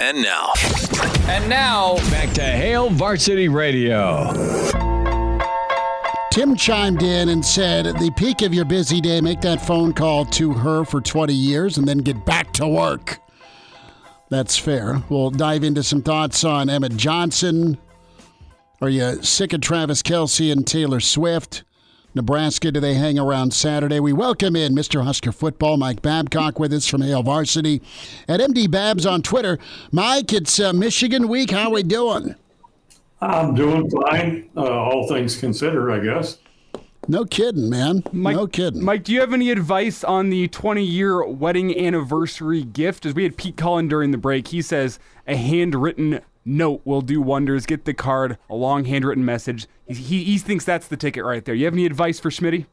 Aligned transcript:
And 0.00 0.22
now, 0.22 0.52
And 1.28 1.46
now, 1.50 1.96
Back 2.10 2.32
to 2.32 2.42
Hail 2.42 2.88
Varsity 2.88 3.48
Radio. 3.48 4.32
Tim 6.32 6.56
chimed 6.56 7.02
in 7.02 7.28
and 7.28 7.44
said, 7.44 7.86
at 7.86 7.98
the 7.98 8.10
peak 8.16 8.40
of 8.40 8.54
your 8.54 8.64
busy 8.64 9.02
day, 9.02 9.20
make 9.20 9.42
that 9.42 9.60
phone 9.60 9.92
call 9.92 10.24
to 10.26 10.54
her 10.54 10.84
for 10.84 11.02
20 11.02 11.34
years 11.34 11.76
and 11.76 11.86
then 11.86 11.98
get 11.98 12.24
back 12.24 12.50
to 12.54 12.66
work. 12.66 13.18
That's 14.30 14.56
fair. 14.56 15.02
We'll 15.10 15.30
dive 15.30 15.64
into 15.64 15.82
some 15.82 16.00
thoughts 16.00 16.44
on 16.44 16.70
Emmett 16.70 16.96
Johnson. 16.96 17.76
Are 18.80 18.88
you 18.88 19.22
sick 19.22 19.52
of 19.52 19.60
Travis 19.60 20.02
Kelce 20.02 20.50
and 20.50 20.66
Taylor 20.66 21.00
Swift? 21.00 21.64
Nebraska, 22.12 22.72
do 22.72 22.80
they 22.80 22.94
hang 22.94 23.18
around 23.20 23.54
Saturday? 23.54 24.00
We 24.00 24.12
welcome 24.12 24.56
in 24.56 24.74
Mr. 24.74 25.04
Husker 25.04 25.30
Football, 25.30 25.76
Mike 25.76 26.02
Babcock, 26.02 26.58
with 26.58 26.72
us 26.72 26.88
from 26.88 27.02
Hail 27.02 27.22
Varsity. 27.22 27.80
At 28.26 28.40
MD 28.40 28.68
Babs 28.68 29.06
on 29.06 29.22
Twitter. 29.22 29.60
Mike, 29.92 30.32
it's 30.32 30.58
uh, 30.58 30.72
Michigan 30.72 31.28
week. 31.28 31.52
How 31.52 31.70
we 31.70 31.84
doing? 31.84 32.34
I'm 33.20 33.54
doing 33.54 33.88
fine, 33.90 34.50
uh, 34.56 34.62
all 34.62 35.06
things 35.06 35.36
considered, 35.36 35.92
I 35.92 36.00
guess. 36.00 36.38
No 37.06 37.24
kidding, 37.24 37.70
man. 37.70 38.02
Mike, 38.12 38.36
no 38.36 38.46
kidding. 38.46 38.84
Mike, 38.84 39.04
do 39.04 39.12
you 39.12 39.20
have 39.20 39.32
any 39.32 39.50
advice 39.50 40.02
on 40.02 40.30
the 40.30 40.48
20 40.48 40.82
year 40.82 41.24
wedding 41.24 41.76
anniversary 41.78 42.64
gift? 42.64 43.06
As 43.06 43.14
we 43.14 43.22
had 43.22 43.36
Pete 43.36 43.56
Cullen 43.56 43.88
during 43.88 44.10
the 44.10 44.18
break, 44.18 44.48
he 44.48 44.62
says 44.62 44.98
a 45.26 45.36
handwritten 45.36 46.20
note 46.44 46.82
will 46.84 47.02
do 47.02 47.20
wonders. 47.20 47.66
Get 47.66 47.84
the 47.84 47.94
card, 47.94 48.38
a 48.48 48.54
long 48.54 48.84
handwritten 48.84 49.24
message. 49.24 49.66
He, 49.86 49.94
he, 49.94 50.24
he 50.24 50.38
thinks 50.38 50.64
that's 50.64 50.88
the 50.88 50.96
ticket 50.96 51.24
right 51.24 51.44
there. 51.44 51.54
You 51.54 51.64
have 51.66 51.74
any 51.74 51.86
advice 51.86 52.18
for 52.18 52.30
Schmitty? 52.30 52.66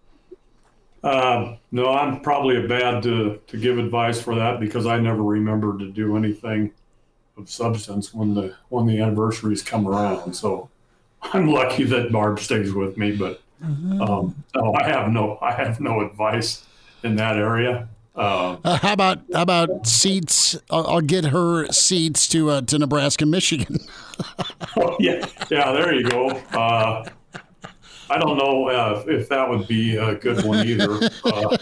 Uh, 1.04 1.56
no, 1.72 1.92
I'm 1.94 2.22
probably 2.22 2.64
a 2.64 2.68
bad 2.68 3.04
to, 3.04 3.40
to 3.48 3.58
give 3.58 3.78
advice 3.78 4.20
for 4.20 4.36
that 4.36 4.60
because 4.60 4.86
I 4.86 5.00
never 5.00 5.23
remember 5.23 5.78
to 5.78 5.90
do 5.90 6.18
anything 6.18 6.72
of 7.38 7.50
substance 7.50 8.14
when 8.14 8.34
the 8.34 8.56
when 8.70 8.88
the 8.88 9.00
anniversaries 9.00 9.62
come 9.62 9.88
around. 9.88 10.34
So 10.34 10.70
I'm 11.22 11.48
lucky 11.48 11.84
that 11.84 12.12
Barb 12.12 12.40
stays 12.40 12.73
with 12.73 12.98
me, 12.98 13.16
but 13.16 13.42
um, 13.64 14.44
no, 14.56 14.73
I 14.73 14.88
have 14.88 15.12
no 15.12 15.38
I 15.42 15.52
have 15.52 15.80
no 15.80 16.02
advice 16.02 16.66
in 17.04 17.16
that 17.18 17.38
area. 17.38 17.88
Uh, 18.18 18.58
Uh, 18.64 18.78
how 18.78 18.94
about 18.94 19.20
how 19.34 19.44
about 19.44 19.86
seats? 19.86 20.58
I'll, 20.70 20.88
I'll 20.88 21.02
get 21.02 21.26
her 21.26 21.68
seats 21.68 22.28
to 22.30 22.50
uh, 22.50 22.62
to 22.62 22.80
Nebraska, 22.80 23.26
Michigan. 23.26 23.80
yeah, 25.00 25.26
yeah, 25.50 25.72
there 25.72 25.94
you 25.94 26.04
go. 26.10 26.30
Uh, 26.52 27.08
I 28.10 28.18
don't 28.18 28.38
know 28.38 28.70
uh, 28.70 29.04
if 29.08 29.28
that 29.30 29.50
would 29.50 29.68
be 29.68 29.98
a 29.98 30.16
good 30.16 30.44
one 30.45 30.66
either. 30.66 31.10
Uh, 31.26 31.58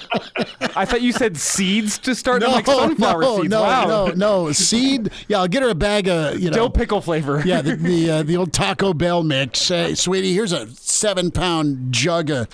I 0.75 0.85
thought 0.85 1.01
you 1.01 1.11
said 1.11 1.37
seeds 1.37 1.97
to 1.99 2.13
start. 2.13 2.43
I'm 2.43 2.51
like 2.51 2.67
sunflower 2.67 3.21
no, 3.21 3.37
seeds. 3.37 3.49
no, 3.49 3.61
wow. 3.63 3.85
no, 3.87 4.07
no. 4.13 4.51
Seed. 4.51 5.09
Yeah, 5.27 5.39
I'll 5.39 5.47
get 5.47 5.63
her 5.63 5.69
a 5.69 5.75
bag 5.75 6.07
of 6.07 6.39
you 6.39 6.49
know. 6.49 6.55
Dill 6.55 6.69
pickle 6.69 7.01
flavor. 7.01 7.41
yeah, 7.45 7.61
the 7.61 7.75
the, 7.75 8.11
uh, 8.11 8.23
the 8.29 8.37
old 8.37 8.53
Taco 8.53 8.93
Bell 8.93 9.23
mix. 9.23 9.67
Hey, 9.69 9.95
sweetie, 9.95 10.33
here's 10.33 10.51
a 10.51 10.67
seven 10.75 11.31
pound 11.31 11.91
jug 11.91 12.29
of 12.29 12.47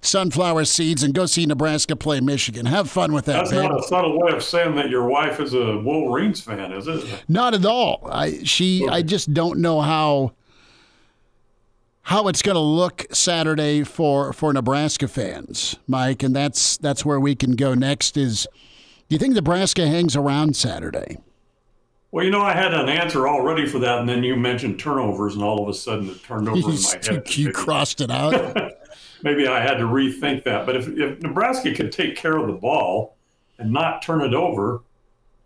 sunflower 0.00 0.64
seeds, 0.64 1.02
and 1.02 1.14
go 1.14 1.26
see 1.26 1.46
Nebraska 1.46 1.96
play 1.96 2.20
Michigan. 2.20 2.66
Have 2.66 2.90
fun 2.90 3.12
with 3.12 3.26
that, 3.26 3.44
that's 3.44 3.52
not 3.52 3.78
a 3.78 3.82
subtle 3.82 4.18
way 4.18 4.32
of 4.32 4.42
saying 4.42 4.74
that 4.76 4.90
your 4.90 5.06
wife 5.06 5.40
is 5.40 5.54
a 5.54 5.78
Wolverines 5.78 6.40
fan, 6.40 6.72
is 6.72 6.88
it? 6.88 7.24
Not 7.28 7.54
at 7.54 7.64
all. 7.64 8.08
I 8.10 8.42
she 8.44 8.86
I 8.88 9.02
just 9.02 9.32
don't 9.34 9.60
know 9.60 9.80
how 9.80 10.32
how 12.02 12.28
it's 12.28 12.42
going 12.42 12.56
to 12.56 12.60
look 12.60 13.06
Saturday 13.12 13.84
for 13.84 14.32
for 14.32 14.52
Nebraska 14.52 15.08
fans, 15.08 15.76
Mike, 15.86 16.22
and 16.22 16.34
that's 16.34 16.76
that's 16.78 17.04
where 17.04 17.20
we 17.20 17.34
can 17.34 17.52
go 17.52 17.74
next 17.74 18.16
is 18.16 18.46
do 19.08 19.14
you 19.14 19.18
think 19.18 19.34
Nebraska 19.34 19.86
hangs 19.86 20.16
around 20.16 20.56
Saturday? 20.56 21.18
Well, 22.12 22.24
you 22.24 22.30
know, 22.30 22.42
I 22.42 22.54
had 22.54 22.74
an 22.74 22.88
answer 22.88 23.28
all 23.28 23.42
ready 23.42 23.66
for 23.66 23.78
that, 23.80 23.98
and 23.98 24.08
then 24.08 24.24
you 24.24 24.34
mentioned 24.34 24.80
turnovers, 24.80 25.34
and 25.34 25.44
all 25.44 25.62
of 25.62 25.68
a 25.68 25.74
sudden 25.74 26.08
it 26.10 26.22
turned 26.24 26.48
over 26.48 26.58
in 26.58 26.64
my 26.82 27.14
head. 27.14 27.36
you 27.36 27.52
crossed 27.52 28.00
it 28.00 28.10
out. 28.10 28.72
Maybe 29.22 29.46
I 29.46 29.60
had 29.60 29.74
to 29.78 29.84
rethink 29.84 30.44
that. 30.44 30.66
But 30.66 30.76
if, 30.76 30.88
if 30.88 31.20
Nebraska 31.20 31.74
could 31.74 31.92
take 31.92 32.16
care 32.16 32.36
of 32.36 32.46
the 32.46 32.52
ball 32.52 33.16
and 33.58 33.72
not 33.72 34.02
turn 34.02 34.22
it 34.22 34.34
over, 34.34 34.80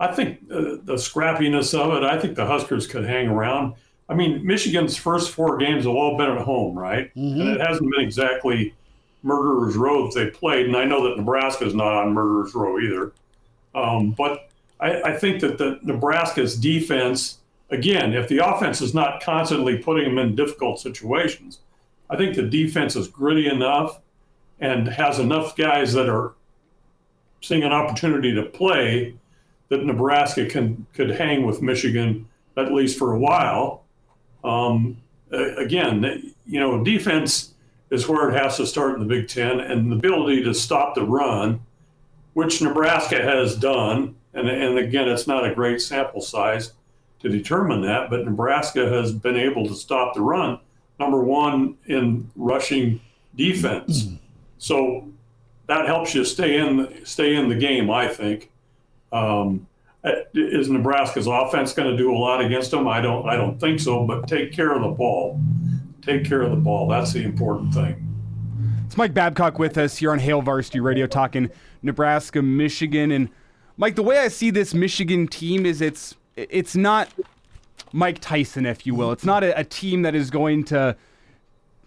I 0.01 0.13
think 0.13 0.41
uh, 0.51 0.77
the 0.83 0.95
scrappiness 0.95 1.79
of 1.79 1.95
it, 1.95 2.05
I 2.05 2.19
think 2.19 2.37
the 2.37 2.47
Huskers 2.47 2.87
could 2.87 3.05
hang 3.05 3.29
around. 3.29 3.75
I 4.09 4.15
mean, 4.15 4.47
Michigan's 4.47 4.97
first 4.97 5.31
four 5.31 5.57
games 5.57 5.85
have 5.85 5.95
all 5.95 6.17
been 6.17 6.31
at 6.31 6.43
home, 6.43 6.79
right? 6.79 7.11
And 7.41 7.49
it 7.49 7.61
hasn't 7.61 7.91
been 7.91 8.05
exactly 8.05 8.75
murderer's 9.23 9.77
row 9.77 10.11
that 10.11 10.15
they 10.15 10.31
played. 10.31 10.67
And 10.67 10.77
I 10.77 10.85
know 10.85 11.09
that 11.09 11.17
Nebraska's 11.17 11.75
not 11.75 11.95
on 11.95 12.13
murderer's 12.13 12.55
row 12.55 12.79
either. 12.79 13.13
Um, 13.75 14.11
but 14.11 14.51
I, 14.79 15.03
I 15.03 15.17
think 15.17 15.41
that 15.41 15.59
the 15.59 15.81
Nebraska's 15.83 16.57
defense, 16.57 17.39
again, 17.71 18.13
if 18.13 18.29
the 18.29 18.47
offense 18.47 18.81
is 18.81 18.95
not 18.95 19.23
constantly 19.23 19.79
putting 19.79 20.05
them 20.05 20.19
in 20.19 20.37
difficult 20.37 20.81
situations, 20.81 21.61
I 22.11 22.17
think 22.17 22.37
the 22.37 22.43
defense 22.43 22.97
is 22.97 23.09
gritty 23.09 23.49
enough 23.49 24.01
and 24.61 24.87
has 24.89 25.19
enough 25.19 25.57
guys 25.57 25.93
that 25.95 26.09
are 26.09 26.35
seeing 27.41 27.63
an 27.63 27.73
opportunity 27.73 28.35
to 28.35 28.43
play 28.43 29.15
that 29.69 29.85
Nebraska 29.85 30.47
can 30.47 30.87
could 30.93 31.11
hang 31.11 31.45
with 31.45 31.63
Michigan 31.63 32.29
at 32.57 32.73
least 32.73 32.99
for 32.99 33.13
a 33.13 33.19
while. 33.19 33.85
Um, 34.45 34.99
again, 35.31 36.35
you 36.47 36.61
know, 36.61 36.85
defense 36.85 37.55
is 37.91 38.09
where 38.09 38.31
it 38.31 38.41
has 38.41 38.57
to 38.57 38.67
start 38.67 38.95
in 38.95 39.01
the 39.01 39.07
Big 39.07 39.29
Ten, 39.29 39.61
and 39.61 39.91
the 39.91 39.97
ability 39.97 40.43
to 40.45 40.55
stop 40.55 40.95
the 40.95 41.05
run, 41.05 41.61
which 42.35 42.63
Nebraska 42.63 43.23
has 43.23 43.57
done, 43.57 44.17
and, 44.33 44.49
and 44.49 44.79
again, 44.79 45.09
it's 45.09 45.27
not 45.27 45.49
a 45.49 45.55
great 45.55 45.81
sample 45.81 46.21
size 46.21 46.73
to 47.21 47.29
determine 47.29 47.83
that, 47.83 48.11
but 48.11 48.25
Nebraska 48.25 48.89
has 48.89 49.13
been 49.13 49.37
able 49.37 49.67
to 49.67 49.75
stop 49.75 50.15
the 50.15 50.21
run. 50.21 50.59
Number 50.99 51.23
one 51.23 51.77
in 51.87 52.31
rushing 52.37 53.01
defense, 53.35 54.09
so 54.59 55.09
that 55.67 55.87
helps 55.87 56.15
you 56.15 56.25
stay 56.25 56.59
in 56.59 57.05
stay 57.05 57.35
in 57.35 57.49
the 57.49 57.57
game. 57.57 57.91
I 57.91 58.09
think. 58.09 58.51
Um, 59.13 59.67
uh, 60.05 60.13
is 60.35 60.69
Nebraska's 60.69 61.27
offense 61.27 61.73
going 61.73 61.91
to 61.91 61.97
do 61.97 62.15
a 62.15 62.19
lot 62.19 62.45
against 62.45 62.71
them? 62.71 62.87
I 62.87 63.01
don't. 63.01 63.27
I 63.29 63.37
don't 63.37 63.59
think 63.59 63.81
so. 63.81 64.07
But 64.07 64.29
take 64.29 64.53
care 64.53 64.75
of 64.75 64.83
the 64.83 64.89
ball. 64.89 65.41
Take 66.03 66.27
care 66.27 66.43
of 66.43 66.51
the 66.51 66.57
ball. 66.57 66.89
That's 66.89 67.15
the 67.15 67.23
important 67.23 67.73
thing. 67.73 68.01
It's 68.87 68.97
Mike 68.99 69.15
Babcock 69.15 69.59
with 69.59 69.79
us 69.79 69.97
here 69.97 70.13
on 70.13 70.19
Hail 70.19 70.43
Varsity 70.43 70.81
Radio 70.81 71.07
talking 71.07 71.51
Nebraska, 71.83 72.43
Michigan. 72.43 73.11
And 73.13 73.31
Mike, 73.79 73.97
the 73.97 74.03
way 74.03 74.19
I 74.19 74.29
see 74.29 74.51
this 74.51 74.75
Michigan 74.75 75.27
team 75.27 75.65
is 75.65 75.81
it's 75.81 76.15
it's 76.37 76.77
not 76.77 77.09
Mike 77.93 78.19
Tyson, 78.21 78.67
if 78.67 78.87
you 78.87 78.95
will. 78.95 79.13
It's 79.13 79.25
not 79.25 79.45
a, 79.45 79.59
a 79.59 79.65
team 79.65 80.03
that 80.03 80.15
is 80.15 80.31
going 80.31 80.65
to, 80.65 80.97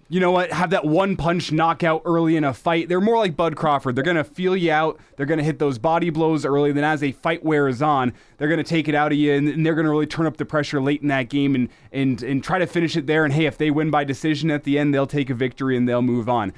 you 0.09 0.19
know 0.19 0.31
what, 0.31 0.51
have 0.51 0.69
that 0.69 0.85
one 0.85 1.17
punch 1.17 1.51
knockout 1.51 2.01
early 2.05 2.37
in 2.37 2.43
a 2.43 2.53
fight. 2.53 2.87
They're 2.87 3.01
more 3.01 3.17
like 3.17 3.35
Bud 3.35 3.57
Crawford. 3.57 3.95
They're 3.95 4.05
going 4.05 4.17
to 4.17 4.23
feel 4.23 4.55
you 4.55 4.71
out. 4.71 4.99
They're 5.17 5.25
going 5.25 5.39
to 5.39 5.43
hit 5.43 5.59
those 5.59 5.77
body 5.77 6.09
blows 6.09 6.45
early. 6.45 6.71
Then 6.71 6.85
as 6.85 7.03
a 7.03 7.11
fight 7.11 7.43
wears 7.43 7.81
on, 7.81 8.13
they're 8.37 8.47
going 8.47 8.57
to 8.57 8.63
take 8.63 8.87
it 8.87 8.95
out 8.95 9.11
of 9.11 9.17
you 9.17 9.33
and, 9.33 9.49
and 9.49 9.65
they're 9.65 9.75
going 9.75 9.85
to 9.85 9.91
really 9.91 10.07
turn 10.07 10.25
up 10.25 10.37
the 10.37 10.45
pressure 10.45 10.81
late 10.81 11.01
in 11.01 11.09
that 11.09 11.29
game 11.29 11.55
and, 11.55 11.69
and, 11.91 12.23
and 12.23 12.43
try 12.43 12.57
to 12.57 12.67
finish 12.67 12.95
it 12.95 13.05
there. 13.05 13.25
And 13.25 13.33
hey, 13.33 13.45
if 13.45 13.57
they 13.57 13.69
win 13.69 13.91
by 13.91 14.05
decision 14.05 14.49
at 14.49 14.63
the 14.63 14.79
end, 14.79 14.93
they'll 14.93 15.07
take 15.07 15.29
a 15.29 15.33
victory 15.33 15.75
and 15.75 15.89
they'll 15.89 16.01
move 16.01 16.29
on 16.29 16.53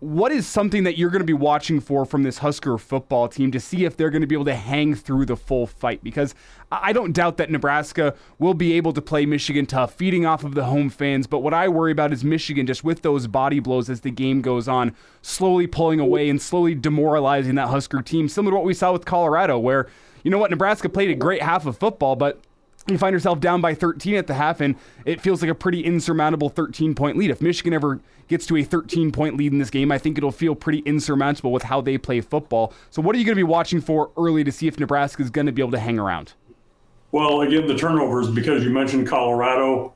what 0.00 0.30
is 0.30 0.46
something 0.46 0.84
that 0.84 0.96
you're 0.96 1.10
going 1.10 1.20
to 1.20 1.26
be 1.26 1.32
watching 1.32 1.80
for 1.80 2.04
from 2.04 2.22
this 2.22 2.38
Husker 2.38 2.78
football 2.78 3.28
team 3.28 3.50
to 3.50 3.58
see 3.58 3.84
if 3.84 3.96
they're 3.96 4.10
going 4.10 4.20
to 4.20 4.28
be 4.28 4.34
able 4.36 4.44
to 4.44 4.54
hang 4.54 4.94
through 4.94 5.26
the 5.26 5.36
full 5.36 5.66
fight? 5.66 6.04
Because 6.04 6.36
I 6.70 6.92
don't 6.92 7.12
doubt 7.12 7.36
that 7.38 7.50
Nebraska 7.50 8.14
will 8.38 8.54
be 8.54 8.74
able 8.74 8.92
to 8.92 9.02
play 9.02 9.26
Michigan 9.26 9.66
tough, 9.66 9.94
feeding 9.94 10.24
off 10.24 10.44
of 10.44 10.54
the 10.54 10.64
home 10.64 10.88
fans. 10.88 11.26
But 11.26 11.40
what 11.40 11.52
I 11.52 11.68
worry 11.68 11.90
about 11.90 12.12
is 12.12 12.22
Michigan 12.22 12.66
just 12.66 12.84
with 12.84 13.02
those 13.02 13.26
body 13.26 13.58
blows 13.58 13.90
as 13.90 14.02
the 14.02 14.10
game 14.12 14.40
goes 14.40 14.68
on, 14.68 14.94
slowly 15.20 15.66
pulling 15.66 15.98
away 15.98 16.28
and 16.28 16.40
slowly 16.40 16.76
demoralizing 16.76 17.56
that 17.56 17.68
Husker 17.68 18.00
team, 18.00 18.28
similar 18.28 18.52
to 18.52 18.56
what 18.56 18.64
we 18.64 18.74
saw 18.74 18.92
with 18.92 19.04
Colorado, 19.04 19.58
where, 19.58 19.88
you 20.22 20.30
know 20.30 20.38
what, 20.38 20.50
Nebraska 20.52 20.88
played 20.88 21.10
a 21.10 21.14
great 21.14 21.42
half 21.42 21.66
of 21.66 21.76
football, 21.76 22.14
but 22.14 22.40
you 22.90 22.98
find 22.98 23.12
yourself 23.12 23.40
down 23.40 23.60
by 23.60 23.74
13 23.74 24.14
at 24.14 24.26
the 24.26 24.34
half, 24.34 24.60
and 24.60 24.76
it 25.04 25.20
feels 25.20 25.42
like 25.42 25.50
a 25.50 25.54
pretty 25.54 25.80
insurmountable 25.80 26.48
13 26.48 26.94
point 26.94 27.16
lead. 27.16 27.30
If 27.30 27.40
Michigan 27.40 27.72
ever 27.72 28.00
gets 28.28 28.46
to 28.46 28.56
a 28.56 28.64
13 28.64 29.12
point 29.12 29.36
lead 29.36 29.52
in 29.52 29.58
this 29.58 29.70
game, 29.70 29.92
I 29.92 29.98
think 29.98 30.16
it'll 30.16 30.32
feel 30.32 30.54
pretty 30.54 30.78
insurmountable 30.80 31.52
with 31.52 31.64
how 31.64 31.80
they 31.80 31.98
play 31.98 32.20
football. 32.20 32.72
So, 32.90 33.02
what 33.02 33.14
are 33.14 33.18
you 33.18 33.24
going 33.24 33.34
to 33.34 33.40
be 33.40 33.42
watching 33.44 33.80
for 33.80 34.10
early 34.16 34.44
to 34.44 34.52
see 34.52 34.68
if 34.68 34.78
Nebraska 34.78 35.22
is 35.22 35.30
going 35.30 35.46
to 35.46 35.52
be 35.52 35.62
able 35.62 35.72
to 35.72 35.78
hang 35.78 35.98
around? 35.98 36.32
Well, 37.12 37.42
again, 37.42 37.66
the 37.66 37.76
turnovers 37.76 38.28
because 38.28 38.62
you 38.64 38.70
mentioned 38.70 39.06
Colorado. 39.06 39.94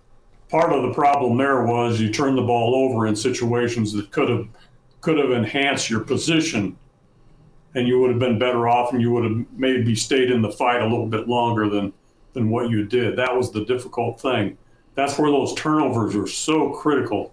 Part 0.49 0.73
of 0.75 0.83
the 0.83 0.93
problem 0.93 1.39
there 1.39 1.65
was 1.65 1.99
you 1.99 2.13
turned 2.13 2.37
the 2.37 2.43
ball 2.43 2.75
over 2.75 3.07
in 3.07 3.17
situations 3.17 3.93
that 3.95 4.11
could 4.11 4.29
have 4.29 4.47
could 5.01 5.19
have 5.19 5.31
enhanced 5.31 5.89
your 5.89 6.01
position, 6.01 6.77
and 7.75 7.89
you 7.89 7.99
would 8.01 8.11
have 8.11 8.19
been 8.19 8.39
better 8.39 8.69
off, 8.69 8.93
and 8.93 9.01
you 9.01 9.11
would 9.13 9.25
have 9.25 9.47
maybe 9.57 9.95
stayed 9.95 10.31
in 10.31 10.43
the 10.43 10.53
fight 10.53 10.83
a 10.83 10.85
little 10.85 11.07
bit 11.07 11.27
longer 11.27 11.71
than 11.71 11.93
than 12.33 12.51
what 12.51 12.71
you 12.71 12.85
did. 12.85 13.17
That 13.17 13.37
was 13.37 13.51
the 13.51 13.65
difficult 13.65 14.21
thing. 14.21 14.57
That's 14.95 15.19
where 15.19 15.31
those 15.31 15.55
turnovers 15.55 16.15
are 16.17 16.27
so 16.27 16.71
critical. 16.71 17.33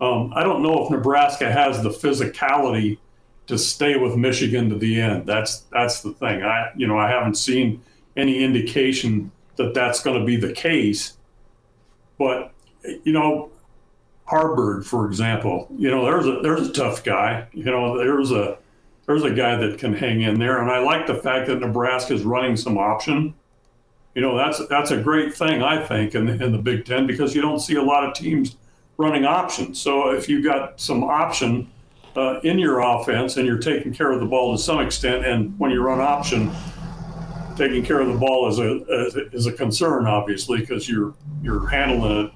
Um, 0.00 0.32
I 0.34 0.42
don't 0.42 0.62
know 0.62 0.84
if 0.84 0.90
Nebraska 0.90 1.50
has 1.50 1.82
the 1.82 1.90
physicality 1.90 2.98
to 3.46 3.58
stay 3.58 3.96
with 3.96 4.16
Michigan 4.16 4.68
to 4.70 4.76
the 4.76 5.00
end. 5.00 5.26
That's 5.26 5.60
that's 5.72 6.02
the 6.02 6.12
thing. 6.12 6.42
I 6.42 6.70
you 6.76 6.86
know 6.86 6.98
I 6.98 7.08
haven't 7.08 7.36
seen 7.36 7.82
any 8.16 8.42
indication 8.42 9.30
that 9.56 9.74
that's 9.74 10.02
going 10.02 10.18
to 10.18 10.24
be 10.24 10.36
the 10.36 10.52
case. 10.52 11.16
But 12.18 12.52
you 13.04 13.12
know, 13.12 13.50
Haarberg, 14.28 14.84
for 14.84 15.06
example, 15.06 15.68
you 15.76 15.90
know 15.90 16.04
there's 16.04 16.26
a 16.26 16.40
there's 16.42 16.68
a 16.68 16.72
tough 16.72 17.04
guy. 17.04 17.46
You 17.52 17.64
know 17.64 17.96
there's 17.96 18.32
a 18.32 18.58
there's 19.06 19.22
a 19.22 19.30
guy 19.30 19.56
that 19.56 19.78
can 19.78 19.94
hang 19.94 20.22
in 20.22 20.38
there, 20.38 20.60
and 20.60 20.70
I 20.70 20.80
like 20.80 21.06
the 21.06 21.14
fact 21.14 21.46
that 21.46 21.60
Nebraska 21.60 22.14
is 22.14 22.24
running 22.24 22.56
some 22.56 22.76
option. 22.76 23.34
You 24.16 24.22
know 24.22 24.34
that's 24.34 24.66
that's 24.68 24.92
a 24.92 24.96
great 24.96 25.34
thing 25.34 25.62
I 25.62 25.84
think 25.84 26.14
in 26.14 26.24
the, 26.24 26.42
in 26.42 26.50
the 26.50 26.58
Big 26.58 26.86
Ten 26.86 27.06
because 27.06 27.34
you 27.34 27.42
don't 27.42 27.60
see 27.60 27.74
a 27.74 27.82
lot 27.82 28.02
of 28.02 28.14
teams 28.14 28.56
running 28.96 29.26
options. 29.26 29.78
So 29.78 30.10
if 30.12 30.26
you've 30.26 30.42
got 30.42 30.80
some 30.80 31.04
option 31.04 31.70
uh, 32.16 32.40
in 32.40 32.58
your 32.58 32.80
offense 32.80 33.36
and 33.36 33.46
you're 33.46 33.58
taking 33.58 33.92
care 33.92 34.10
of 34.10 34.20
the 34.20 34.24
ball 34.24 34.56
to 34.56 34.62
some 34.62 34.80
extent, 34.80 35.26
and 35.26 35.56
when 35.58 35.70
you 35.70 35.82
run 35.82 36.00
option, 36.00 36.50
taking 37.56 37.84
care 37.84 38.00
of 38.00 38.08
the 38.08 38.18
ball 38.18 38.48
is 38.48 38.58
a 38.58 39.28
is 39.34 39.44
a 39.44 39.52
concern, 39.52 40.06
obviously, 40.06 40.60
because 40.60 40.88
you're 40.88 41.12
you're 41.42 41.66
handling 41.66 42.24
it 42.24 42.32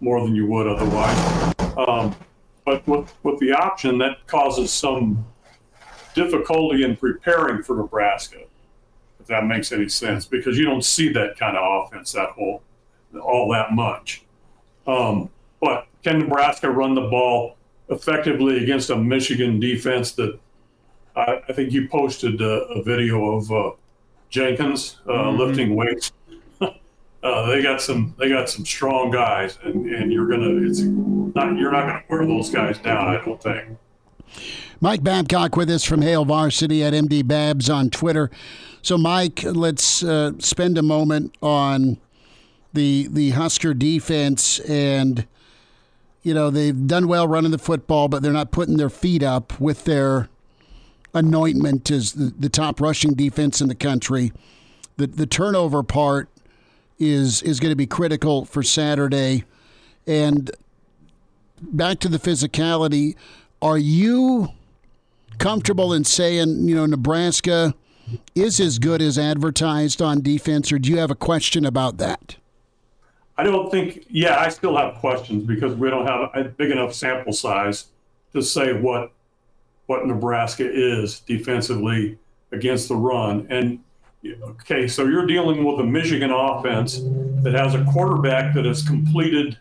more 0.00 0.20
than 0.20 0.34
you 0.34 0.46
would 0.48 0.66
otherwise. 0.66 1.54
Um, 1.78 2.14
but 2.66 2.86
with 2.86 3.10
with 3.22 3.40
the 3.40 3.52
option, 3.52 3.96
that 3.98 4.26
causes 4.26 4.70
some 4.70 5.24
difficulty 6.12 6.84
in 6.84 6.94
preparing 6.94 7.62
for 7.62 7.76
Nebraska, 7.76 8.40
if 9.22 9.28
that 9.28 9.46
makes 9.46 9.70
any 9.70 9.88
sense, 9.88 10.26
because 10.26 10.58
you 10.58 10.64
don't 10.64 10.84
see 10.84 11.08
that 11.12 11.38
kind 11.38 11.56
of 11.56 11.86
offense 11.86 12.12
that 12.12 12.30
whole 12.30 12.62
all 13.22 13.50
that 13.52 13.72
much. 13.72 14.24
Um, 14.86 15.30
but 15.60 15.86
can 16.02 16.18
Nebraska 16.18 16.68
run 16.68 16.94
the 16.94 17.02
ball 17.02 17.56
effectively 17.88 18.62
against 18.62 18.90
a 18.90 18.96
Michigan 18.96 19.60
defense 19.60 20.12
that 20.12 20.38
I, 21.14 21.40
I 21.48 21.52
think 21.52 21.72
you 21.72 21.88
posted 21.88 22.40
a, 22.40 22.64
a 22.64 22.82
video 22.82 23.36
of 23.36 23.52
uh, 23.52 23.70
Jenkins 24.28 24.98
uh, 25.06 25.12
mm-hmm. 25.12 25.38
lifting 25.38 25.76
weights. 25.76 26.12
uh, 26.60 27.46
they 27.46 27.62
got 27.62 27.80
some 27.80 28.14
they 28.18 28.28
got 28.28 28.50
some 28.50 28.64
strong 28.64 29.12
guys, 29.12 29.58
and, 29.62 29.86
and 29.86 30.12
you're 30.12 30.26
gonna 30.26 30.66
it's 30.68 30.80
not 30.80 31.56
you're 31.56 31.70
not 31.70 31.86
gonna 31.86 32.02
wear 32.08 32.26
those 32.26 32.50
guys 32.50 32.78
down. 32.78 33.08
I 33.08 33.24
don't 33.24 33.40
think. 33.40 33.78
Mike 34.82 35.04
Babcock 35.04 35.54
with 35.54 35.70
us 35.70 35.84
from 35.84 36.02
Hail 36.02 36.24
Varsity 36.24 36.82
at 36.82 36.92
MD 36.92 37.24
Babs 37.24 37.70
on 37.70 37.88
Twitter. 37.88 38.32
So, 38.82 38.98
Mike, 38.98 39.44
let's 39.44 40.02
uh, 40.02 40.32
spend 40.40 40.76
a 40.76 40.82
moment 40.82 41.36
on 41.40 41.98
the 42.72 43.06
the 43.08 43.30
Husker 43.30 43.74
defense 43.74 44.58
and 44.58 45.24
you 46.24 46.34
know 46.34 46.50
they've 46.50 46.88
done 46.88 47.06
well 47.06 47.28
running 47.28 47.52
the 47.52 47.58
football, 47.58 48.08
but 48.08 48.24
they're 48.24 48.32
not 48.32 48.50
putting 48.50 48.76
their 48.76 48.90
feet 48.90 49.22
up 49.22 49.60
with 49.60 49.84
their 49.84 50.28
anointment 51.14 51.88
as 51.92 52.14
the, 52.14 52.34
the 52.36 52.48
top 52.48 52.80
rushing 52.80 53.14
defense 53.14 53.60
in 53.60 53.68
the 53.68 53.76
country. 53.76 54.32
The 54.96 55.06
the 55.06 55.26
turnover 55.26 55.84
part 55.84 56.28
is 56.98 57.40
is 57.42 57.60
going 57.60 57.70
to 57.70 57.76
be 57.76 57.86
critical 57.86 58.46
for 58.46 58.64
Saturday. 58.64 59.44
And 60.08 60.50
back 61.60 62.00
to 62.00 62.08
the 62.08 62.18
physicality, 62.18 63.14
are 63.60 63.78
you 63.78 64.48
comfortable 65.42 65.92
in 65.92 66.04
saying, 66.04 66.68
you 66.68 66.74
know, 66.74 66.86
Nebraska 66.86 67.74
is 68.34 68.60
as 68.60 68.78
good 68.78 69.02
as 69.02 69.18
advertised 69.18 70.00
on 70.00 70.22
defense, 70.22 70.70
or 70.70 70.78
do 70.78 70.88
you 70.88 70.98
have 70.98 71.10
a 71.10 71.16
question 71.16 71.66
about 71.66 71.98
that? 71.98 72.36
I 73.36 73.42
don't 73.42 73.70
think, 73.70 74.06
yeah, 74.08 74.38
I 74.38 74.50
still 74.50 74.76
have 74.76 74.94
questions 74.96 75.42
because 75.42 75.74
we 75.74 75.90
don't 75.90 76.06
have 76.06 76.30
a 76.34 76.44
big 76.44 76.70
enough 76.70 76.94
sample 76.94 77.32
size 77.32 77.86
to 78.32 78.42
say 78.42 78.72
what 78.72 79.12
what 79.86 80.06
Nebraska 80.06 80.64
is 80.64 81.20
defensively 81.20 82.18
against 82.52 82.88
the 82.88 82.94
run. 82.94 83.46
And 83.50 83.80
okay, 84.24 84.86
so 84.86 85.06
you're 85.06 85.26
dealing 85.26 85.64
with 85.64 85.80
a 85.80 85.84
Michigan 85.84 86.30
offense 86.30 87.00
that 87.42 87.52
has 87.54 87.74
a 87.74 87.84
quarterback 87.84 88.54
that 88.54 88.64
has 88.64 88.82
completed 88.82 89.58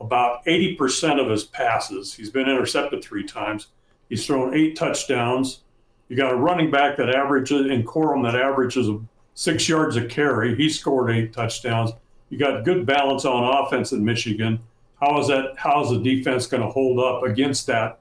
about 0.00 0.44
80% 0.46 1.22
of 1.22 1.30
his 1.30 1.44
passes. 1.44 2.14
He's 2.14 2.30
been 2.30 2.48
intercepted 2.48 3.04
three 3.04 3.24
times. 3.24 3.68
He's 4.08 4.26
thrown 4.26 4.54
eight 4.54 4.76
touchdowns. 4.76 5.60
You 6.08 6.16
got 6.16 6.32
a 6.32 6.36
running 6.36 6.70
back 6.70 6.96
that 6.98 7.14
averages 7.14 7.66
in 7.70 7.84
Corum 7.84 8.22
that 8.24 8.34
averages 8.38 8.88
six 9.34 9.68
yards 9.68 9.96
a 9.96 10.04
carry. 10.04 10.54
He 10.54 10.68
scored 10.68 11.10
eight 11.10 11.32
touchdowns. 11.32 11.90
You 12.30 12.38
got 12.38 12.64
good 12.64 12.86
balance 12.86 13.24
on 13.24 13.64
offense 13.64 13.92
in 13.92 14.04
Michigan. 14.04 14.60
How 15.00 15.18
is 15.20 15.28
that? 15.28 15.54
How 15.56 15.82
is 15.82 15.90
the 15.90 15.98
defense 15.98 16.46
going 16.46 16.62
to 16.62 16.68
hold 16.68 16.98
up 16.98 17.22
against 17.24 17.66
that 17.66 18.00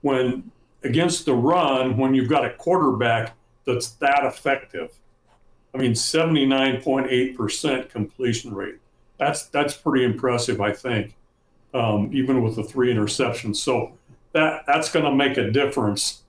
when 0.00 0.50
against 0.84 1.24
the 1.24 1.34
run 1.34 1.96
when 1.96 2.14
you've 2.14 2.28
got 2.28 2.44
a 2.44 2.50
quarterback 2.50 3.34
that's 3.64 3.90
that 3.92 4.24
effective. 4.24 4.92
I 5.74 5.78
mean, 5.78 5.92
79.8% 5.92 7.88
completion 7.88 8.54
rate. 8.54 8.76
That's 9.18 9.46
that's 9.46 9.74
pretty 9.74 10.04
impressive, 10.04 10.60
I 10.60 10.72
think, 10.72 11.14
um, 11.72 12.10
even 12.12 12.42
with 12.42 12.56
the 12.56 12.64
three 12.64 12.92
interceptions. 12.92 13.56
So 13.56 13.92
that 14.32 14.64
that's 14.66 14.90
going 14.90 15.04
to 15.04 15.14
make 15.14 15.36
a 15.36 15.50
difference. 15.50 16.22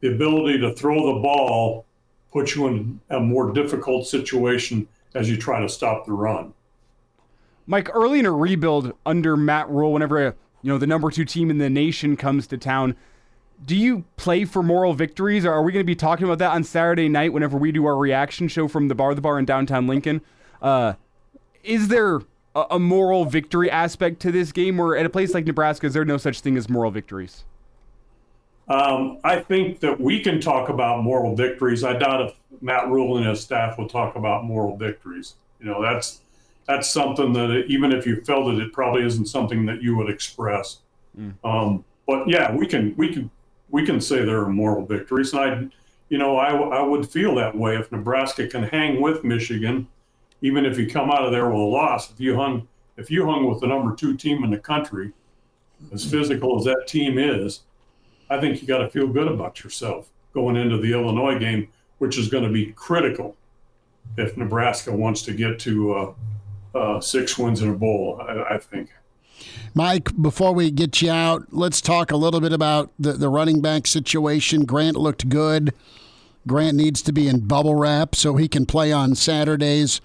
The 0.00 0.12
ability 0.14 0.58
to 0.60 0.74
throw 0.74 1.14
the 1.14 1.20
ball 1.20 1.86
puts 2.32 2.56
you 2.56 2.66
in 2.66 3.00
a 3.10 3.20
more 3.20 3.52
difficult 3.52 4.06
situation 4.06 4.88
as 5.14 5.28
you 5.28 5.36
try 5.36 5.60
to 5.60 5.68
stop 5.68 6.06
the 6.06 6.12
run. 6.12 6.54
Mike, 7.66 7.94
early 7.94 8.18
in 8.18 8.26
a 8.26 8.32
rebuild 8.32 8.92
under 9.06 9.36
Matt 9.36 9.68
Rhule, 9.68 9.92
whenever 9.92 10.34
you 10.62 10.68
know 10.72 10.78
the 10.78 10.86
number 10.86 11.10
two 11.10 11.24
team 11.24 11.50
in 11.50 11.58
the 11.58 11.70
nation 11.70 12.16
comes 12.16 12.46
to 12.48 12.58
town, 12.58 12.96
do 13.64 13.76
you 13.76 14.04
play 14.16 14.44
for 14.44 14.62
moral 14.62 14.94
victories? 14.94 15.44
Or 15.44 15.52
are 15.52 15.62
we 15.62 15.72
going 15.72 15.84
to 15.84 15.86
be 15.86 15.94
talking 15.94 16.24
about 16.24 16.38
that 16.38 16.52
on 16.52 16.64
Saturday 16.64 17.08
night 17.08 17.32
whenever 17.32 17.56
we 17.56 17.70
do 17.70 17.86
our 17.86 17.96
reaction 17.96 18.48
show 18.48 18.66
from 18.66 18.88
the 18.88 18.94
bar 18.94 19.14
the 19.14 19.20
bar 19.20 19.38
in 19.38 19.44
downtown 19.44 19.86
Lincoln? 19.86 20.22
Uh, 20.60 20.94
is 21.62 21.88
there 21.88 22.20
a, 22.54 22.64
a, 22.72 22.78
moral 22.78 23.24
victory 23.24 23.70
aspect 23.70 24.20
to 24.20 24.32
this 24.32 24.52
game, 24.52 24.78
or 24.80 24.96
at 24.96 25.06
a 25.06 25.10
place 25.10 25.34
like 25.34 25.46
Nebraska, 25.46 25.86
is 25.86 25.94
there 25.94 26.04
no 26.04 26.16
such 26.16 26.40
thing 26.40 26.56
as 26.56 26.68
moral 26.68 26.90
victories? 26.90 27.44
Um, 28.68 29.18
I 29.24 29.40
think 29.40 29.80
that 29.80 30.00
we 30.00 30.20
can 30.20 30.40
talk 30.40 30.68
about 30.68 31.02
moral 31.02 31.34
victories. 31.34 31.84
I 31.84 31.94
doubt 31.94 32.22
if 32.22 32.34
Matt 32.62 32.88
Rhule 32.88 33.18
and 33.18 33.26
his 33.26 33.40
staff 33.40 33.76
will 33.76 33.88
talk 33.88 34.16
about 34.16 34.44
moral 34.44 34.76
victories. 34.76 35.34
You 35.60 35.66
know, 35.66 35.82
that's 35.82 36.20
that's 36.66 36.90
something 36.90 37.32
that 37.32 37.64
even 37.68 37.92
if 37.92 38.06
you 38.06 38.20
felt 38.22 38.54
it, 38.54 38.60
it 38.60 38.72
probably 38.72 39.04
isn't 39.04 39.26
something 39.26 39.66
that 39.66 39.82
you 39.82 39.96
would 39.96 40.08
express. 40.08 40.78
Mm. 41.18 41.34
Um, 41.44 41.84
but 42.06 42.28
yeah, 42.28 42.54
we 42.54 42.66
can 42.66 42.94
we 42.96 43.12
can 43.12 43.30
we 43.70 43.84
can 43.84 44.00
say 44.00 44.24
there 44.24 44.40
are 44.40 44.48
moral 44.48 44.86
victories. 44.86 45.32
And 45.32 45.42
I, 45.42 45.68
you 46.08 46.18
know, 46.18 46.36
I, 46.36 46.50
I 46.52 46.82
would 46.82 47.08
feel 47.08 47.34
that 47.36 47.56
way 47.56 47.76
if 47.76 47.90
Nebraska 47.90 48.46
can 48.46 48.62
hang 48.62 49.00
with 49.00 49.24
Michigan, 49.24 49.88
even 50.42 50.66
if 50.66 50.76
you 50.76 50.86
come 50.86 51.10
out 51.10 51.24
of 51.24 51.32
there 51.32 51.46
with 51.46 51.58
a 51.58 51.64
loss. 51.64 52.10
If 52.10 52.20
you 52.20 52.36
hung, 52.36 52.68
if 52.96 53.10
you 53.10 53.24
hung 53.24 53.48
with 53.48 53.60
the 53.60 53.66
number 53.66 53.96
two 53.96 54.16
team 54.16 54.44
in 54.44 54.50
the 54.50 54.58
country, 54.58 55.12
as 55.92 56.04
physical 56.04 56.58
as 56.58 56.64
that 56.64 56.86
team 56.86 57.18
is, 57.18 57.60
I 58.28 58.40
think 58.40 58.60
you 58.60 58.68
got 58.68 58.78
to 58.78 58.90
feel 58.90 59.06
good 59.06 59.28
about 59.28 59.64
yourself 59.64 60.08
going 60.34 60.56
into 60.56 60.78
the 60.78 60.92
Illinois 60.92 61.38
game, 61.38 61.68
which 61.98 62.18
is 62.18 62.28
going 62.28 62.44
to 62.44 62.50
be 62.50 62.72
critical 62.72 63.36
if 64.16 64.36
Nebraska 64.36 64.92
wants 64.92 65.22
to 65.22 65.32
get 65.32 65.58
to 65.60 65.94
uh, 65.94 66.14
uh, 66.74 67.00
six 67.00 67.38
wins 67.38 67.62
in 67.62 67.70
a 67.70 67.74
bowl. 67.74 68.20
I, 68.20 68.54
I 68.54 68.58
think. 68.58 68.90
Mike, 69.74 70.10
before 70.20 70.52
we 70.52 70.70
get 70.70 71.02
you 71.02 71.10
out, 71.10 71.46
let's 71.50 71.80
talk 71.80 72.10
a 72.10 72.16
little 72.16 72.40
bit 72.40 72.52
about 72.52 72.90
the, 72.98 73.12
the 73.12 73.28
running 73.28 73.60
back 73.60 73.86
situation. 73.86 74.64
Grant 74.64 74.96
looked 74.96 75.28
good. 75.28 75.72
Grant 76.46 76.76
needs 76.76 77.02
to 77.02 77.12
be 77.12 77.28
in 77.28 77.46
bubble 77.46 77.74
wrap 77.74 78.14
so 78.14 78.36
he 78.36 78.48
can 78.48 78.66
play 78.66 78.92
on 78.92 79.14
Saturdays. 79.14 80.00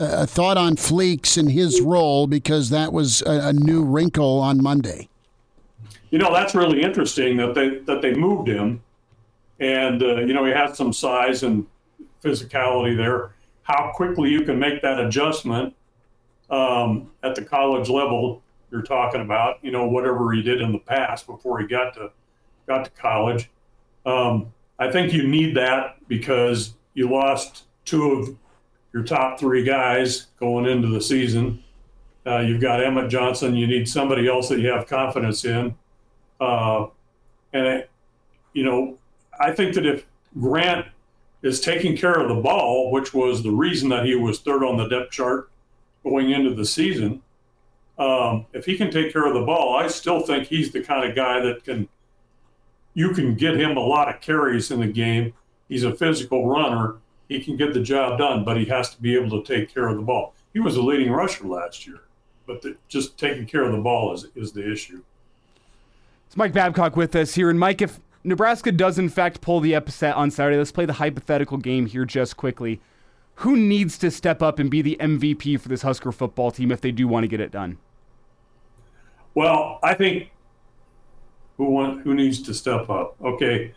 A 0.00 0.26
thought 0.26 0.56
on 0.56 0.76
Fleeks 0.76 1.36
and 1.36 1.50
his 1.50 1.80
role 1.80 2.26
because 2.26 2.70
that 2.70 2.92
was 2.92 3.22
a, 3.22 3.48
a 3.48 3.52
new 3.52 3.84
wrinkle 3.84 4.38
on 4.40 4.62
Monday. 4.62 5.08
You 6.10 6.18
know 6.18 6.32
that's 6.32 6.54
really 6.54 6.82
interesting 6.82 7.36
that 7.36 7.54
they 7.54 7.78
that 7.80 8.02
they 8.02 8.14
moved 8.14 8.48
him, 8.48 8.82
and 9.60 10.02
uh, 10.02 10.20
you 10.20 10.32
know 10.32 10.44
he 10.44 10.52
has 10.52 10.76
some 10.76 10.92
size 10.92 11.42
and 11.42 11.66
physicality 12.24 12.96
there. 12.96 13.32
How 13.62 13.92
quickly 13.94 14.30
you 14.30 14.42
can 14.42 14.58
make 14.58 14.82
that 14.82 14.98
adjustment 14.98 15.74
um, 16.50 17.10
at 17.22 17.34
the 17.34 17.44
college 17.44 17.88
level 17.88 18.42
you're 18.70 18.82
talking 18.82 19.20
about, 19.20 19.58
you 19.62 19.70
know, 19.70 19.86
whatever 19.86 20.32
he 20.32 20.42
did 20.42 20.60
in 20.60 20.72
the 20.72 20.78
past 20.78 21.26
before 21.26 21.60
he 21.60 21.66
got 21.66 21.94
to 21.94 22.10
got 22.66 22.84
to 22.84 22.90
college. 22.92 23.50
Um, 24.06 24.52
I 24.78 24.90
think 24.90 25.12
you 25.12 25.26
need 25.26 25.56
that 25.56 25.96
because 26.08 26.74
you 26.94 27.10
lost 27.10 27.64
two 27.84 28.12
of 28.12 28.36
your 28.92 29.02
top 29.02 29.38
three 29.38 29.64
guys 29.64 30.26
going 30.38 30.66
into 30.66 30.88
the 30.88 31.00
season. 31.00 31.62
Uh, 32.26 32.38
you've 32.38 32.60
got 32.60 32.82
Emmett 32.82 33.10
Johnson. 33.10 33.54
You 33.54 33.66
need 33.66 33.88
somebody 33.88 34.28
else 34.28 34.48
that 34.48 34.58
you 34.58 34.68
have 34.68 34.86
confidence 34.86 35.44
in. 35.44 35.74
Uh, 36.40 36.86
and, 37.52 37.66
it, 37.66 37.90
you 38.52 38.64
know, 38.64 38.98
I 39.40 39.52
think 39.52 39.74
that 39.74 39.86
if 39.86 40.06
Grant 40.38 40.86
is 41.42 41.60
taking 41.60 41.96
care 41.96 42.20
of 42.20 42.28
the 42.28 42.42
ball, 42.42 42.90
which 42.90 43.14
was 43.14 43.42
the 43.42 43.50
reason 43.50 43.88
that 43.90 44.04
he 44.04 44.14
was 44.14 44.40
third 44.40 44.62
on 44.62 44.76
the 44.76 44.88
depth 44.88 45.10
chart 45.10 45.50
going 46.02 46.30
into 46.30 46.54
the 46.54 46.64
season, 46.64 47.22
um, 47.98 48.46
if 48.52 48.64
he 48.64 48.76
can 48.76 48.90
take 48.90 49.12
care 49.12 49.26
of 49.26 49.34
the 49.34 49.42
ball, 49.42 49.76
I 49.76 49.88
still 49.88 50.20
think 50.20 50.46
he's 50.46 50.72
the 50.72 50.82
kind 50.82 51.08
of 51.08 51.14
guy 51.14 51.40
that 51.40 51.64
can, 51.64 51.88
you 52.94 53.12
can 53.12 53.34
get 53.34 53.56
him 53.56 53.76
a 53.76 53.80
lot 53.80 54.14
of 54.14 54.20
carries 54.20 54.70
in 54.70 54.80
the 54.80 54.86
game. 54.86 55.32
He's 55.68 55.84
a 55.84 55.94
physical 55.94 56.46
runner. 56.46 56.96
He 57.30 57.38
can 57.40 57.56
get 57.56 57.72
the 57.72 57.80
job 57.80 58.18
done, 58.18 58.42
but 58.44 58.56
he 58.56 58.64
has 58.64 58.92
to 58.92 59.00
be 59.00 59.14
able 59.14 59.40
to 59.40 59.54
take 59.56 59.72
care 59.72 59.86
of 59.86 59.94
the 59.94 60.02
ball. 60.02 60.34
He 60.52 60.58
was 60.58 60.76
a 60.76 60.82
leading 60.82 61.12
rusher 61.12 61.46
last 61.46 61.86
year, 61.86 62.00
but 62.44 62.60
the, 62.60 62.76
just 62.88 63.16
taking 63.16 63.46
care 63.46 63.62
of 63.62 63.70
the 63.70 63.78
ball 63.78 64.12
is, 64.12 64.26
is 64.34 64.50
the 64.50 64.68
issue. 64.70 65.00
It's 66.26 66.36
Mike 66.36 66.52
Babcock 66.52 66.96
with 66.96 67.14
us 67.14 67.36
here. 67.36 67.48
And 67.48 67.58
Mike, 67.58 67.82
if 67.82 68.00
Nebraska 68.24 68.72
does 68.72 68.98
in 68.98 69.08
fact 69.08 69.40
pull 69.40 69.60
the 69.60 69.74
upset 69.74 70.16
on 70.16 70.32
Saturday, 70.32 70.58
let's 70.58 70.72
play 70.72 70.86
the 70.86 70.94
hypothetical 70.94 71.56
game 71.56 71.86
here 71.86 72.04
just 72.04 72.36
quickly. 72.36 72.80
Who 73.36 73.56
needs 73.56 73.96
to 73.98 74.10
step 74.10 74.42
up 74.42 74.58
and 74.58 74.68
be 74.68 74.82
the 74.82 74.96
MVP 74.98 75.60
for 75.60 75.68
this 75.68 75.82
Husker 75.82 76.10
football 76.10 76.50
team 76.50 76.72
if 76.72 76.80
they 76.80 76.90
do 76.90 77.06
want 77.06 77.22
to 77.22 77.28
get 77.28 77.38
it 77.38 77.52
done? 77.52 77.78
Well, 79.36 79.78
I 79.84 79.94
think 79.94 80.32
who 81.58 81.66
want 81.66 82.02
who 82.02 82.12
needs 82.12 82.42
to 82.42 82.54
step 82.54 82.90
up? 82.90 83.14
Okay, 83.22 83.72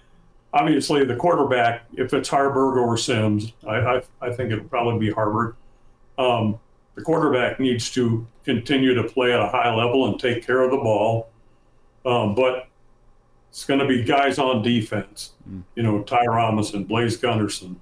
obviously 0.54 1.04
the 1.04 1.16
quarterback. 1.16 1.84
If 1.94 2.14
it's 2.14 2.30
Haarberg 2.30 2.78
or 2.78 2.98
Sims, 2.98 3.54
I 3.68 3.76
I, 3.76 4.02
I 4.22 4.32
think 4.32 4.52
it'll 4.52 4.66
probably 4.66 5.08
be 5.08 5.14
Haarberg. 5.14 5.56
Um, 6.18 6.60
the 6.96 7.02
quarterback 7.02 7.60
needs 7.60 7.90
to 7.92 8.26
continue 8.46 8.94
to 8.94 9.04
play 9.04 9.34
at 9.34 9.40
a 9.40 9.48
high 9.48 9.74
level 9.74 10.08
and 10.08 10.20
take 10.20 10.46
care 10.46 10.62
of 10.62 10.72
the 10.72 10.78
ball. 10.78 11.30
Um, 12.06 12.36
but 12.36 12.68
it's 13.50 13.66
going 13.66 13.80
to 13.80 13.88
be 13.88 14.04
guys 14.04 14.38
on 14.38 14.62
defense. 14.62 15.32
Mm. 15.50 15.64
You 15.76 15.84
know, 15.84 16.04
Ty 16.04 16.26
Robinson, 16.26 16.84
Blaise 16.84 17.20
Gunnerson, 17.20 17.78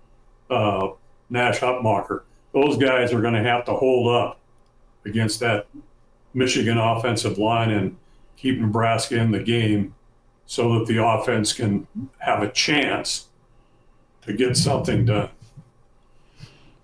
uh, 0.49 0.89
Nash 1.29 1.59
Hutmacher. 1.59 2.21
Those 2.53 2.77
guys 2.77 3.13
are 3.13 3.21
going 3.21 3.33
to 3.33 3.43
have 3.43 3.65
to 3.65 3.73
hold 3.73 4.13
up 4.13 4.39
against 5.05 5.39
that 5.39 5.67
Michigan 6.33 6.77
offensive 6.77 7.37
line 7.37 7.71
and 7.71 7.97
keep 8.37 8.59
Nebraska 8.59 9.17
in 9.17 9.31
the 9.31 9.39
game 9.39 9.95
so 10.51 10.77
that 10.77 10.85
the 10.85 11.01
offense 11.01 11.53
can 11.53 11.87
have 12.17 12.43
a 12.43 12.51
chance 12.51 13.29
to 14.21 14.33
get 14.33 14.57
something 14.57 15.05
done. 15.05 15.29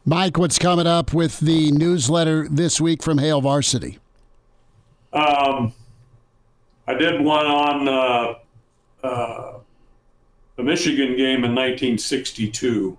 Mike, 0.06 0.38
what's 0.38 0.58
coming 0.58 0.88
up 0.88 1.14
with 1.14 1.42
the 1.42 1.70
newsletter 1.74 2.48
this 2.48 2.80
week 2.80 3.04
from 3.04 3.18
Hail 3.18 3.42
Varsity? 3.42 4.00
Um, 5.12 5.74
I 6.88 6.94
did 6.94 7.20
one 7.20 7.46
on 7.46 7.88
uh, 7.90 9.06
uh, 9.06 9.60
the 10.56 10.64
Michigan 10.64 11.18
game 11.18 11.44
in 11.44 11.54
1962, 11.54 12.98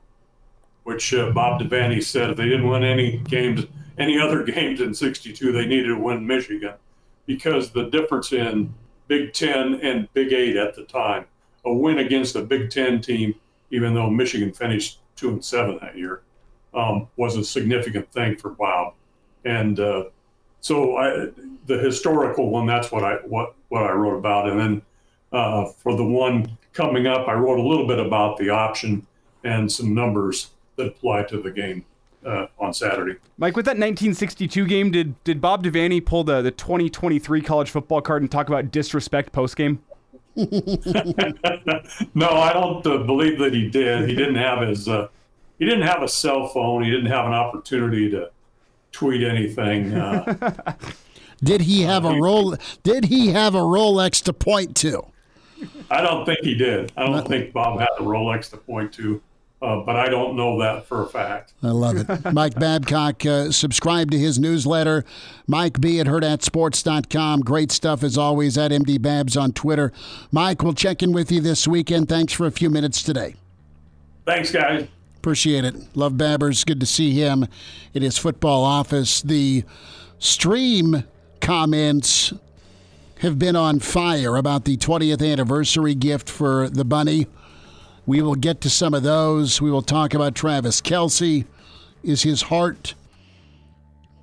which 0.84 1.14
uh, 1.14 1.30
Bob 1.30 1.62
Devaney 1.62 2.04
said 2.04 2.28
if 2.28 2.36
they 2.36 2.44
didn't 2.44 2.68
win 2.68 2.84
any 2.84 3.16
games, 3.16 3.64
any 3.96 4.18
other 4.18 4.42
games 4.52 4.82
in 4.82 4.92
62, 4.92 5.50
they 5.50 5.64
needed 5.64 5.88
to 5.88 5.98
win 5.98 6.26
Michigan 6.26 6.74
because 7.24 7.70
the 7.70 7.84
difference 7.84 8.34
in 8.34 8.74
Big 9.08 9.32
Ten 9.32 9.80
and 9.82 10.12
Big 10.12 10.32
Eight 10.32 10.56
at 10.56 10.74
the 10.76 10.84
time, 10.84 11.24
a 11.64 11.72
win 11.72 11.98
against 11.98 12.36
a 12.36 12.42
Big 12.42 12.70
Ten 12.70 13.00
team, 13.00 13.34
even 13.70 13.94
though 13.94 14.08
Michigan 14.08 14.52
finished 14.52 15.00
two 15.16 15.30
and 15.30 15.44
seven 15.44 15.78
that 15.80 15.96
year, 15.96 16.22
um, 16.74 17.08
was 17.16 17.36
a 17.36 17.44
significant 17.44 18.10
thing 18.12 18.36
for 18.36 18.50
Bob. 18.50 18.94
And 19.44 19.80
uh, 19.80 20.04
so 20.60 20.96
I, 20.96 21.28
the 21.66 21.78
historical 21.78 22.50
one, 22.50 22.66
that's 22.66 22.92
what 22.92 23.02
I 23.02 23.14
what 23.24 23.54
what 23.68 23.82
I 23.82 23.92
wrote 23.92 24.18
about. 24.18 24.48
And 24.48 24.60
then 24.60 24.82
uh, 25.32 25.66
for 25.66 25.96
the 25.96 26.04
one 26.04 26.56
coming 26.72 27.06
up, 27.06 27.28
I 27.28 27.34
wrote 27.34 27.58
a 27.58 27.62
little 27.62 27.86
bit 27.86 27.98
about 27.98 28.36
the 28.36 28.50
option 28.50 29.06
and 29.44 29.70
some 29.70 29.94
numbers 29.94 30.50
that 30.76 30.86
apply 30.86 31.22
to 31.24 31.40
the 31.40 31.50
game 31.50 31.84
uh, 32.24 32.46
on 32.58 32.72
Saturday. 32.72 33.16
Mike, 33.36 33.56
with 33.56 33.64
that 33.66 33.72
1962 33.72 34.66
game, 34.66 34.90
did 34.90 35.22
did 35.24 35.40
Bob 35.40 35.64
Devaney 35.64 36.04
pull 36.04 36.24
the 36.24 36.42
the 36.42 36.50
2023 36.50 37.40
college 37.42 37.70
football 37.70 38.00
card 38.00 38.22
and 38.22 38.30
talk 38.30 38.48
about 38.48 38.70
disrespect 38.70 39.32
post 39.32 39.56
game? 39.56 39.80
no, 40.36 40.46
I 42.28 42.52
don't 42.52 42.86
uh, 42.86 42.98
believe 42.98 43.38
that 43.40 43.52
he 43.52 43.68
did. 43.68 44.08
He 44.08 44.14
didn't 44.14 44.36
have 44.36 44.66
his 44.66 44.88
uh, 44.88 45.08
he 45.58 45.64
didn't 45.64 45.86
have 45.86 46.02
a 46.02 46.08
cell 46.08 46.46
phone. 46.48 46.84
He 46.84 46.90
didn't 46.90 47.10
have 47.10 47.26
an 47.26 47.32
opportunity 47.32 48.08
to 48.10 48.30
tweet 48.92 49.24
anything. 49.24 49.94
Uh. 49.94 50.76
did 51.42 51.62
he 51.62 51.82
have 51.82 52.04
a 52.04 52.14
roll? 52.20 52.56
Did 52.82 53.06
he 53.06 53.28
have 53.28 53.54
a 53.54 53.60
Rolex 53.60 54.22
to 54.24 54.32
point 54.32 54.76
to? 54.76 55.04
I 55.90 56.00
don't 56.00 56.24
think 56.24 56.40
he 56.42 56.54
did. 56.54 56.92
I 56.96 57.06
don't 57.06 57.26
think 57.26 57.52
Bob 57.52 57.80
had 57.80 57.88
a 57.98 58.02
Rolex 58.02 58.50
to 58.50 58.56
point 58.56 58.92
to. 58.94 59.20
Uh, 59.60 59.80
but 59.80 59.96
I 59.96 60.08
don't 60.08 60.36
know 60.36 60.60
that 60.60 60.86
for 60.86 61.02
a 61.02 61.08
fact. 61.08 61.52
I 61.64 61.70
love 61.70 61.96
it. 61.96 62.32
Mike 62.32 62.54
Babcock, 62.54 63.26
uh, 63.26 63.50
subscribe 63.50 64.10
to 64.12 64.18
his 64.18 64.38
newsletter. 64.38 65.04
Mike 65.48 65.80
B 65.80 65.98
at 65.98 66.06
hurrdatsports.com. 66.06 67.40
Great 67.40 67.72
stuff 67.72 68.04
as 68.04 68.16
always 68.16 68.56
at 68.56 68.70
MD 68.70 69.02
Babs 69.02 69.36
on 69.36 69.52
Twitter. 69.52 69.92
Mike, 70.30 70.62
we'll 70.62 70.74
check 70.74 71.02
in 71.02 71.12
with 71.12 71.32
you 71.32 71.40
this 71.40 71.66
weekend. 71.66 72.08
Thanks 72.08 72.32
for 72.32 72.46
a 72.46 72.52
few 72.52 72.70
minutes 72.70 73.02
today. 73.02 73.34
Thanks, 74.24 74.52
guys. 74.52 74.86
Appreciate 75.16 75.64
it. 75.64 75.74
Love 75.96 76.12
Babbers. 76.12 76.64
Good 76.64 76.78
to 76.78 76.86
see 76.86 77.10
him 77.10 77.48
in 77.94 78.02
his 78.02 78.16
football 78.16 78.62
office. 78.62 79.20
The 79.22 79.64
stream 80.20 81.02
comments 81.40 82.32
have 83.20 83.38
been 83.40 83.56
on 83.56 83.80
fire 83.80 84.36
about 84.36 84.64
the 84.64 84.76
20th 84.76 85.26
anniversary 85.26 85.96
gift 85.96 86.30
for 86.30 86.68
the 86.68 86.84
bunny. 86.84 87.26
We 88.08 88.22
will 88.22 88.36
get 88.36 88.62
to 88.62 88.70
some 88.70 88.94
of 88.94 89.02
those. 89.02 89.60
We 89.60 89.70
will 89.70 89.82
talk 89.82 90.14
about 90.14 90.34
Travis 90.34 90.80
Kelce. 90.80 91.44
Is 92.02 92.22
his 92.22 92.40
heart, 92.40 92.94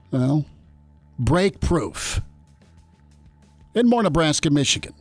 well, 0.09 0.43
break 1.19 1.59
proof? 1.59 2.19
And 3.75 3.87
more 3.87 4.01
Nebraska, 4.01 4.49
Michigan. 4.49 4.95